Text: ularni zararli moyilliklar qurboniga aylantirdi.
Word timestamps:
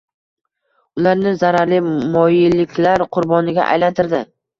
ularni 1.01 1.33
zararli 1.43 1.77
moyilliklar 2.15 3.05
qurboniga 3.17 3.67
aylantirdi. 3.75 4.23